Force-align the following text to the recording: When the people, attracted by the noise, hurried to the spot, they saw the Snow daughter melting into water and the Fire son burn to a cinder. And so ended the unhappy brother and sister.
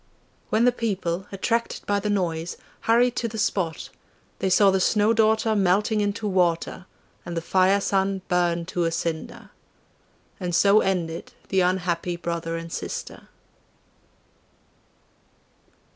When 0.49 0.65
the 0.65 0.71
people, 0.71 1.27
attracted 1.31 1.85
by 1.85 1.99
the 1.99 2.09
noise, 2.09 2.57
hurried 2.89 3.15
to 3.17 3.27
the 3.27 3.37
spot, 3.37 3.89
they 4.39 4.49
saw 4.49 4.71
the 4.71 4.79
Snow 4.79 5.13
daughter 5.13 5.55
melting 5.55 6.01
into 6.01 6.27
water 6.27 6.87
and 7.23 7.37
the 7.37 7.39
Fire 7.39 7.79
son 7.79 8.23
burn 8.27 8.65
to 8.65 8.85
a 8.85 8.91
cinder. 8.91 9.51
And 10.39 10.55
so 10.55 10.79
ended 10.79 11.33
the 11.49 11.59
unhappy 11.61 12.15
brother 12.15 12.57
and 12.57 12.73
sister. 12.73 13.27